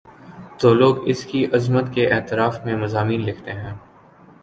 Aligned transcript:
تو 0.59 0.73
لوگ 0.73 1.07
اس 1.09 1.25
کی 1.25 1.45
عظمت 1.53 1.93
کے 1.93 2.07
اعتراف 2.07 2.65
میں 2.65 2.75
مضامین 2.75 3.21
لکھتے 3.21 3.51
ہیں۔ 3.51 3.73